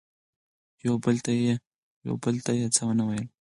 [0.77, 0.81] خو
[2.07, 3.27] یو بل ته یې څه ونه ویل.